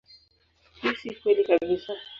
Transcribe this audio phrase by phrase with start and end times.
[0.81, 1.93] Hii si kweli kabisa.